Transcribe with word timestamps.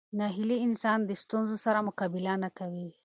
ناهیلي 0.19 0.57
انسان 0.67 0.99
د 1.05 1.11
ستونزو 1.23 1.55
سره 1.65 1.85
مقابله 1.87 2.33
نه 2.43 2.49
کوي. 2.57 2.87